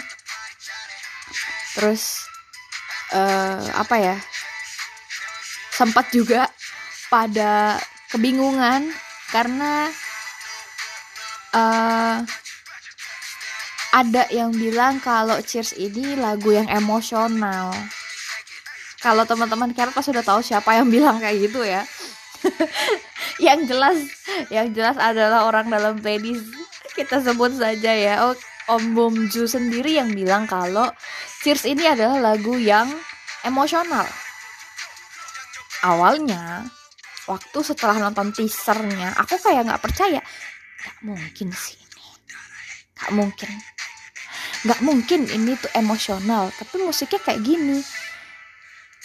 Terus 1.76 2.28
uh, 3.16 3.64
apa 3.76 3.96
ya 4.00 4.16
sempat 5.76 6.12
juga 6.12 6.52
pada 7.08 7.80
kebingungan 8.12 8.92
karena 9.32 9.88
uh, 11.56 12.20
ada 13.90 14.24
yang 14.30 14.54
bilang 14.54 15.02
kalau 15.02 15.42
Cheers 15.42 15.74
ini 15.74 16.14
lagu 16.14 16.54
yang 16.54 16.70
emosional. 16.70 17.74
Kalau 19.00 19.24
teman-teman 19.24 19.72
Carrot 19.72 19.96
sudah 20.04 20.20
tahu 20.20 20.44
siapa 20.44 20.76
yang 20.76 20.92
bilang 20.92 21.24
kayak 21.24 21.40
gitu 21.40 21.64
ya 21.64 21.88
yang 23.46 23.64
jelas 23.68 23.98
yang 24.52 24.72
jelas 24.72 24.96
adalah 24.96 25.48
orang 25.48 25.68
dalam 25.68 26.00
playlist 26.00 26.48
kita 26.96 27.24
sebut 27.24 27.56
saja 27.56 27.92
ya 27.96 28.16
oh, 28.28 28.36
Om 28.70 28.94
Bom 28.94 29.16
Ju 29.32 29.50
sendiri 29.50 29.98
yang 29.98 30.14
bilang 30.14 30.46
kalau 30.46 30.92
Cheers 31.40 31.72
ini 31.72 31.88
adalah 31.88 32.20
lagu 32.20 32.60
yang 32.60 32.92
emosional. 33.48 34.04
Awalnya 35.88 36.68
waktu 37.32 37.60
setelah 37.64 37.96
nonton 37.96 38.36
teasernya 38.36 39.16
aku 39.16 39.40
kayak 39.40 39.72
nggak 39.72 39.80
percaya. 39.80 40.20
Nggak 40.20 40.98
mungkin 41.00 41.48
sih 41.56 41.80
ini. 41.80 42.06
Nggak 43.00 43.12
mungkin. 43.16 43.52
Nggak 44.68 44.82
mungkin 44.84 45.22
ini 45.32 45.56
tuh 45.56 45.72
emosional 45.80 46.52
tapi 46.60 46.84
musiknya 46.84 47.24
kayak 47.24 47.40
gini 47.40 47.80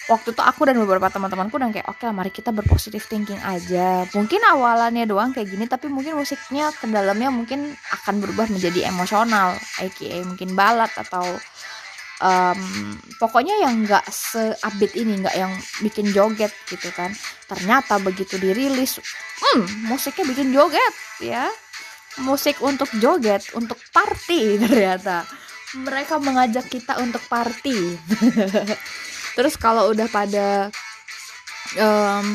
waktu 0.04 0.36
itu 0.36 0.42
aku 0.44 0.68
dan 0.68 0.76
beberapa 0.76 1.08
teman-temanku 1.08 1.56
dan 1.56 1.72
kayak 1.72 1.88
oke 1.88 2.04
okay, 2.04 2.12
mari 2.12 2.28
kita 2.28 2.52
berpositif 2.52 3.08
thinking 3.08 3.40
aja. 3.40 4.04
Mungkin 4.12 4.40
awalannya 4.44 5.08
doang 5.08 5.32
kayak 5.32 5.48
gini 5.48 5.64
tapi 5.64 5.88
mungkin 5.88 6.20
musiknya 6.20 6.68
ke 6.76 6.84
dalamnya 6.84 7.32
mungkin 7.32 7.72
akan 7.72 8.20
berubah 8.20 8.52
menjadi 8.52 8.92
emosional 8.92 9.56
aka 9.80 10.16
mungkin 10.28 10.52
balad 10.52 10.92
atau 10.92 11.24
um, 12.20 12.60
pokoknya 13.16 13.64
yang 13.64 13.88
nggak 13.88 14.04
seupdate 14.12 14.92
ini 15.00 15.24
nggak 15.24 15.36
yang 15.40 15.52
bikin 15.80 16.12
joget 16.12 16.52
gitu 16.68 16.92
kan. 16.92 17.16
Ternyata 17.48 17.96
begitu 17.96 18.36
dirilis 18.36 19.00
hmm 19.40 19.88
musiknya 19.88 20.24
bikin 20.28 20.52
joget 20.52 20.94
ya. 21.24 21.48
Musik 22.20 22.60
untuk 22.60 22.92
joget 23.00 23.42
untuk 23.56 23.80
party 23.88 24.54
ternyata. 24.62 25.24
Mereka 25.74 26.22
mengajak 26.22 26.70
kita 26.70 27.02
untuk 27.02 27.24
party 27.26 27.98
terus 29.34 29.58
kalau 29.58 29.90
udah 29.90 30.06
pada 30.08 30.70
um, 31.78 32.26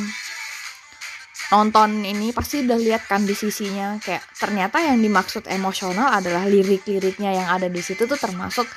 nonton 1.49 2.05
ini 2.05 2.29
pasti 2.29 2.61
udah 2.61 2.77
lihat 2.77 3.09
kan 3.09 3.25
di 3.25 3.33
sisinya. 3.33 3.97
Kayak 3.97 4.23
ternyata 4.37 4.77
yang 4.83 5.01
dimaksud 5.01 5.49
emosional 5.49 6.13
adalah 6.13 6.45
lirik-liriknya 6.45 7.33
yang 7.33 7.47
ada 7.49 7.65
di 7.65 7.81
situ 7.81 8.05
tuh 8.05 8.19
termasuk 8.19 8.69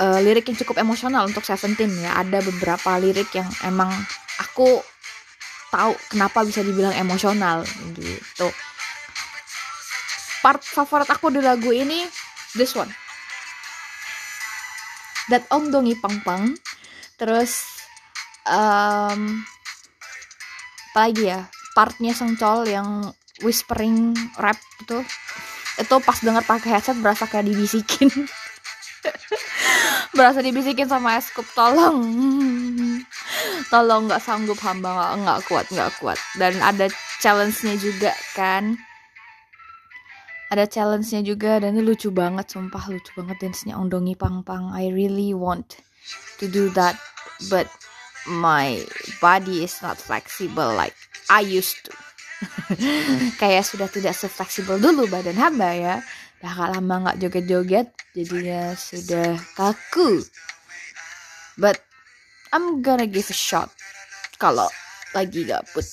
uh, 0.00 0.18
lirik 0.22 0.46
yang 0.46 0.58
cukup 0.62 0.78
emosional 0.78 1.26
untuk 1.26 1.42
Seventeen 1.42 1.90
ya. 1.98 2.14
Ada 2.22 2.42
beberapa 2.46 2.94
lirik 3.02 3.34
yang 3.34 3.48
emang 3.66 3.90
aku 4.38 4.80
tahu 5.74 5.92
kenapa 6.14 6.46
bisa 6.46 6.62
dibilang 6.62 6.94
emosional 6.94 7.66
gitu. 7.98 8.48
Part 10.46 10.62
favorit 10.62 11.10
aku 11.10 11.34
di 11.34 11.42
lagu 11.42 11.74
ini 11.74 12.06
this 12.54 12.78
one. 12.78 12.90
That 15.26 15.42
ongdongi 15.50 15.98
pang 15.98 16.22
pang 16.22 16.54
terus 17.16 17.76
um, 18.48 19.44
apa 20.92 21.12
lagi 21.12 21.28
ya? 21.28 21.44
Partnya 21.76 22.16
Sengcol 22.16 22.72
yang 22.72 23.12
whispering 23.44 24.16
rap 24.40 24.56
itu 24.80 25.04
itu 25.76 25.94
pas 26.00 26.18
denger 26.24 26.40
pakai 26.48 26.80
headset 26.80 26.96
berasa 27.04 27.28
kayak 27.28 27.52
dibisikin. 27.52 28.08
Berasa 30.16 30.40
dibisikin 30.40 30.88
sama 30.88 31.20
Eskup 31.20 31.44
tolong. 31.52 32.00
Tolong 33.72 34.08
nggak 34.08 34.24
sanggup 34.24 34.56
hamba. 34.64 35.12
Nggak 35.20 35.44
kuat 35.44 35.68
nggak 35.68 36.00
kuat. 36.00 36.16
Dan 36.40 36.56
ada 36.64 36.88
challenge-nya 37.20 37.76
juga 37.76 38.16
kan. 38.32 38.80
Ada 40.48 40.64
challenge-nya 40.64 41.20
juga. 41.20 41.60
Dan 41.60 41.76
ini 41.76 41.84
lucu 41.84 42.08
banget 42.08 42.48
sumpah. 42.48 42.88
Lucu 42.88 43.12
banget 43.12 43.36
dance-nya. 43.44 43.76
Ondongi 43.76 44.16
Pang 44.16 44.40
Pang 44.40 44.72
I 44.72 44.88
really 44.88 45.36
want 45.36 45.76
to 46.38 46.48
do 46.48 46.68
that 46.76 46.96
but 47.48 47.68
my 48.26 48.82
body 49.22 49.62
is 49.62 49.78
not 49.80 49.96
flexible 49.96 50.74
like 50.74 50.94
I 51.30 51.42
used 51.42 51.86
to. 51.86 51.92
Kayak 53.40 53.64
sudah 53.64 53.88
tidak 53.88 54.12
sefleksibel 54.12 54.76
dulu 54.76 55.08
badan 55.08 55.38
hamba 55.38 55.70
ya. 55.72 55.96
Dah 56.42 56.52
gak 56.52 56.70
lama 56.76 56.94
nggak 57.08 57.18
joget-joget 57.22 57.88
jadinya 58.12 58.76
sudah 58.76 59.40
kaku. 59.56 60.20
But 61.56 61.80
I'm 62.52 62.84
gonna 62.84 63.08
give 63.08 63.32
a 63.32 63.36
shot 63.36 63.72
kalau 64.36 64.68
lagi 65.16 65.48
gabut. 65.48 65.86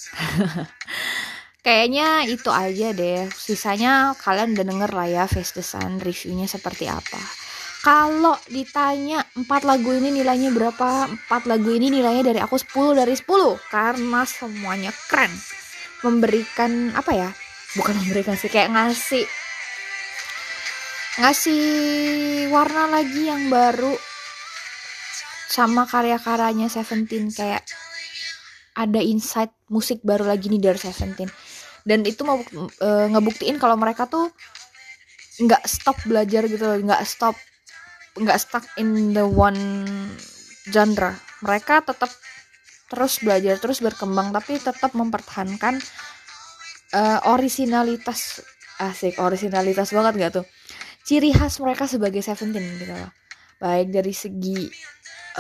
Kayaknya 1.66 2.28
itu 2.28 2.52
aja 2.52 2.92
deh. 2.92 3.32
Sisanya 3.32 4.12
kalian 4.20 4.52
udah 4.52 4.66
denger 4.68 4.92
lah 4.92 5.08
ya 5.08 5.24
Face 5.32 5.56
the 5.56 5.64
Sun 5.64 6.04
reviewnya 6.04 6.44
seperti 6.44 6.92
apa 6.92 7.43
kalau 7.84 8.40
ditanya 8.48 9.28
empat 9.36 9.68
lagu 9.68 9.92
ini 9.92 10.16
nilainya 10.16 10.56
berapa 10.56 11.12
empat 11.12 11.52
lagu 11.52 11.68
ini 11.68 11.92
nilainya 11.92 12.32
dari 12.32 12.40
aku 12.40 12.56
10 12.56 12.96
dari 12.96 13.12
10 13.12 13.28
karena 13.68 14.24
semuanya 14.24 14.96
keren. 15.12 15.28
Memberikan 16.00 16.96
apa 16.96 17.12
ya? 17.12 17.30
Bukan 17.76 17.92
memberikan 18.00 18.40
sih 18.40 18.48
kayak 18.48 18.72
ngasih 18.72 19.28
ngasih 21.20 21.64
warna 22.56 22.88
lagi 22.88 23.28
yang 23.28 23.52
baru. 23.52 24.00
Sama 25.52 25.84
karya-karyanya 25.84 26.72
Seventeen 26.72 27.36
kayak 27.36 27.68
ada 28.80 29.04
insight 29.04 29.52
musik 29.68 30.00
baru 30.08 30.24
lagi 30.24 30.48
nih 30.48 30.72
dari 30.72 30.80
Seventeen. 30.80 31.28
Dan 31.84 32.08
itu 32.08 32.24
mau 32.24 32.40
e, 32.80 32.90
ngebuktiin 33.12 33.60
kalau 33.60 33.76
mereka 33.76 34.08
tuh 34.08 34.32
nggak 35.44 35.68
stop 35.68 36.00
belajar 36.08 36.48
gitu 36.48 36.64
nggak 36.64 37.04
stop 37.04 37.36
nggak 38.14 38.40
stuck 38.40 38.66
in 38.78 39.14
the 39.14 39.26
one 39.26 39.58
genre. 40.70 41.18
Mereka 41.42 41.84
tetap 41.84 42.10
terus 42.88 43.20
belajar 43.26 43.58
terus 43.58 43.82
berkembang 43.82 44.30
tapi 44.30 44.62
tetap 44.62 44.94
mempertahankan 44.94 45.82
uh, 46.94 47.20
originalitas 47.34 48.46
asik 48.78 49.18
originalitas 49.18 49.94
banget 49.94 50.14
gak 50.18 50.34
tuh? 50.42 50.46
Ciri 51.04 51.34
khas 51.34 51.60
mereka 51.60 51.90
sebagai 51.90 52.22
Seventeen 52.22 52.64
gitu 52.80 52.94
loh. 52.94 53.12
Baik 53.60 53.92
dari 53.92 54.14
segi 54.14 54.70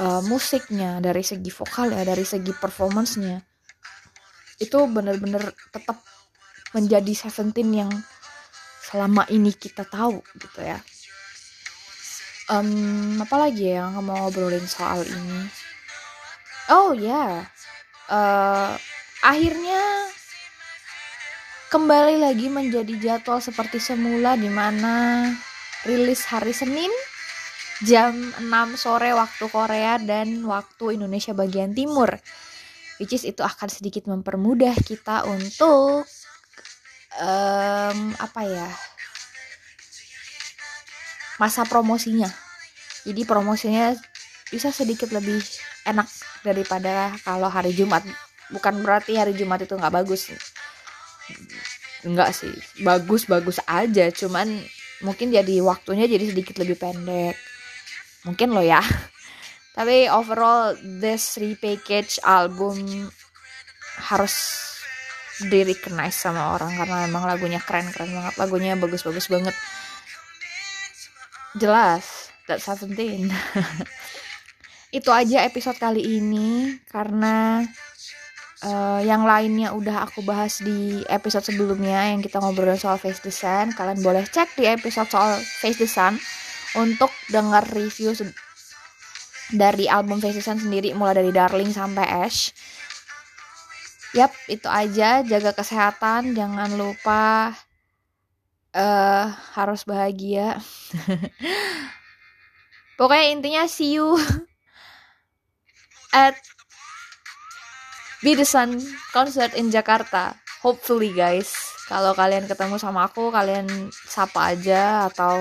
uh, 0.02 0.22
musiknya 0.26 0.98
dari 1.00 1.22
segi 1.22 1.52
vokal 1.54 1.94
ya 1.94 2.02
dari 2.04 2.26
segi 2.26 2.52
performancenya 2.52 3.38
itu 4.62 4.78
bener-bener 4.88 5.54
tetap 5.70 6.02
menjadi 6.74 7.14
Seventeen 7.14 7.70
yang 7.74 7.92
selama 8.84 9.26
ini 9.34 9.54
kita 9.54 9.86
tahu 9.86 10.22
gitu 10.38 10.62
ya 10.62 10.78
um, 12.50 13.20
apa 13.22 13.36
lagi 13.38 13.72
ya 13.72 13.88
yang 13.88 14.02
mau 14.04 14.28
ngobrolin 14.28 14.66
soal 14.66 15.04
ini 15.06 15.48
oh 16.72 16.96
ya 16.98 17.08
yeah. 17.08 17.34
uh, 18.12 18.72
akhirnya 19.24 20.12
kembali 21.72 22.22
lagi 22.22 22.48
menjadi 22.54 22.94
jadwal 23.00 23.42
seperti 23.42 23.82
semula 23.82 24.38
di 24.38 24.52
mana 24.52 25.26
rilis 25.88 26.24
hari 26.30 26.56
Senin 26.56 26.92
jam 27.84 28.14
6 28.40 28.80
sore 28.80 29.12
waktu 29.12 29.46
Korea 29.52 30.00
dan 30.00 30.46
waktu 30.48 30.96
Indonesia 30.96 31.36
bagian 31.36 31.76
timur. 31.76 32.14
Which 33.02 33.12
is 33.12 33.26
itu 33.28 33.44
akan 33.44 33.68
sedikit 33.68 34.08
mempermudah 34.08 34.78
kita 34.86 35.28
untuk 35.28 36.08
um, 37.20 38.00
apa 38.16 38.42
ya? 38.48 38.70
Masa 41.38 41.63
promosinya. 41.65 42.30
Jadi 43.04 43.22
promosinya 43.28 43.93
bisa 44.50 44.69
sedikit 44.69 45.12
lebih 45.12 45.41
enak 45.88 46.08
daripada 46.46 47.15
kalau 47.26 47.50
hari 47.50 47.76
Jumat. 47.76 48.06
Bukan 48.54 48.84
berarti 48.86 49.17
hari 49.17 49.34
Jumat 49.34 49.65
itu 49.65 49.76
nggak 49.76 49.93
bagus. 49.93 50.32
Enggak 52.04 52.36
sih, 52.36 52.54
bagus-bagus 52.84 53.63
aja. 53.65 54.12
Cuman 54.12 54.48
mungkin 55.04 55.36
jadi 55.36 55.60
waktunya 55.60 56.08
jadi 56.08 56.32
sedikit 56.32 56.56
lebih 56.63 56.80
pendek 56.80 57.36
mungkin 58.24 58.56
lo 58.56 58.63
ya 58.63 58.80
tapi 59.78 60.08
overall 60.08 60.74
this 60.80 61.36
repackage 61.36 62.24
album 62.24 63.12
harus 64.00 64.63
di 65.43 65.67
recognize 65.67 66.15
sama 66.15 66.56
orang 66.56 66.72
karena 66.80 67.04
emang 67.04 67.28
lagunya 67.28 67.60
keren 67.60 67.91
keren 67.91 68.15
banget 68.15 68.34
lagunya 68.39 68.80
bagus 68.80 69.04
bagus 69.04 69.28
banget 69.28 69.54
jelas 71.58 72.34
that 72.50 72.60
17 72.60 73.30
itu 74.98 75.10
aja 75.10 75.42
episode 75.46 75.78
kali 75.82 76.22
ini 76.22 76.78
karena 76.86 77.66
uh, 78.63 79.02
yang 79.04 79.28
lainnya 79.28 79.76
udah 79.76 80.08
aku 80.08 80.22
bahas 80.22 80.63
di 80.63 81.04
episode 81.12 81.44
sebelumnya 81.44 82.13
yang 82.13 82.24
kita 82.24 82.39
ngobrol 82.39 82.78
soal 82.80 82.98
Face 82.98 83.22
Sun. 83.26 83.76
Kalian 83.76 84.00
boleh 84.06 84.24
cek 84.26 84.54
di 84.54 84.70
episode 84.70 85.10
soal 85.12 85.38
Face 85.42 85.84
Sun 85.89 86.18
untuk 86.80 87.12
dengar 87.30 87.66
review 87.74 88.13
dari 89.54 89.86
album 89.89 90.22
Face 90.24 90.42
Sun 90.42 90.62
sendiri 90.62 90.96
mulai 90.96 91.22
dari 91.22 91.32
Darling 91.34 91.74
sampai 91.74 92.06
Ash. 92.06 92.54
Yap, 94.13 94.30
itu 94.46 94.70
aja. 94.70 95.26
Jaga 95.26 95.58
kesehatan, 95.58 96.38
jangan 96.38 96.70
lupa 96.78 97.50
uh, 98.74 99.26
harus 99.56 99.86
bahagia. 99.86 100.60
Pokoknya 103.00 103.26
intinya 103.34 103.64
see 103.66 103.98
you 103.98 104.18
at 106.14 106.38
Be 108.22 108.38
the 108.38 108.46
Sun 108.46 108.80
concert 109.12 109.58
in 109.58 109.74
Jakarta. 109.74 110.38
Hopefully 110.62 111.12
guys, 111.12 111.52
kalau 111.92 112.16
kalian 112.16 112.48
ketemu 112.48 112.80
sama 112.80 113.10
aku, 113.10 113.34
kalian 113.34 113.68
sapa 114.08 114.56
aja 114.56 115.12
atau 115.12 115.36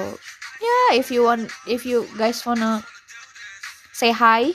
ya 0.59 0.67
yeah, 0.67 0.89
if 0.99 1.15
you 1.15 1.23
want, 1.23 1.47
if 1.71 1.87
you 1.87 2.03
guys 2.19 2.43
wanna 2.43 2.83
say 3.95 4.11
hi, 4.11 4.51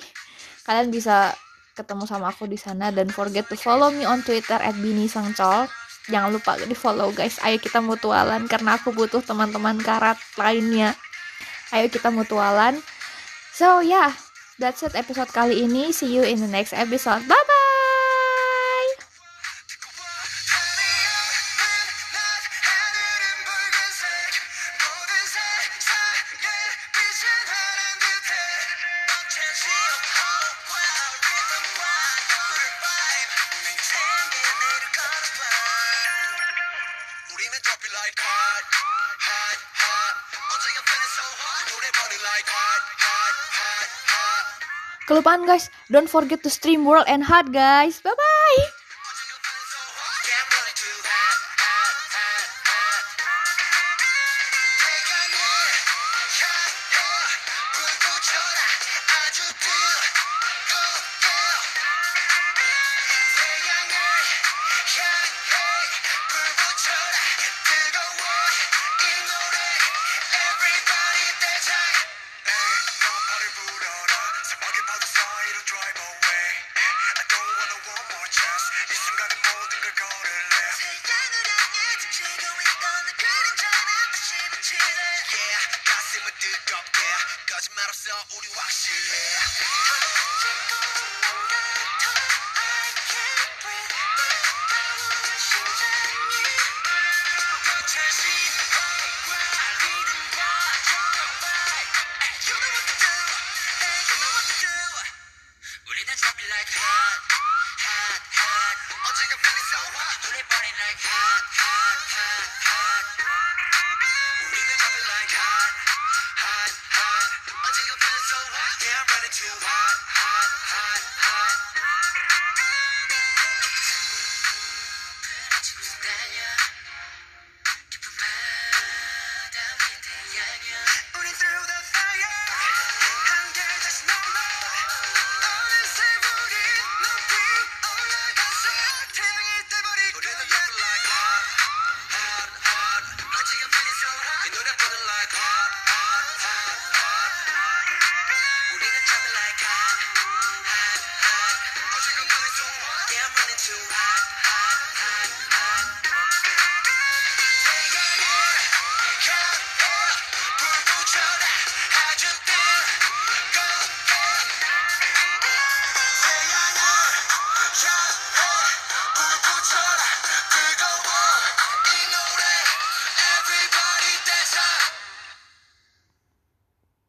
kalian 0.67 0.91
bisa 0.91 1.31
ketemu 1.77 2.03
sama 2.09 2.33
aku 2.33 2.49
di 2.49 2.57
sana 2.57 2.89
dan 2.89 3.07
forget 3.13 3.45
to 3.47 3.55
follow 3.55 3.93
me 3.93 4.03
on 4.03 4.25
Twitter 4.25 4.57
at 4.57 4.75
Bini 4.75 5.07
Sangcol. 5.07 5.69
Jangan 6.07 6.31
lupa 6.31 6.55
di 6.59 6.75
follow 6.75 7.11
guys. 7.11 7.39
Ayo 7.43 7.59
kita 7.59 7.83
mutualan 7.83 8.47
karena 8.47 8.79
aku 8.79 8.95
butuh 8.95 9.19
teman-teman 9.19 9.75
karat 9.83 10.15
lainnya. 10.39 10.95
Ayo 11.75 11.91
kita 11.91 12.07
mutualan. 12.07 12.79
So 13.51 13.83
yeah, 13.83 14.15
that's 14.55 14.83
it 14.87 14.95
episode 14.95 15.31
kali 15.35 15.67
ini. 15.67 15.91
See 15.91 16.15
you 16.15 16.23
in 16.23 16.39
the 16.39 16.49
next 16.49 16.71
episode. 16.71 17.27
Bye 17.27 17.43
bye. 17.43 17.66
Kelupaan 45.07 45.47
guys, 45.47 45.71
don't 45.87 46.11
forget 46.11 46.43
to 46.43 46.51
stream 46.51 46.83
World 46.83 47.07
and 47.07 47.23
Hard 47.23 47.55
guys. 47.55 48.03
Bye 48.03 48.11
bye. 48.11 48.36
우리 88.06 88.46
확실해 88.54 89.85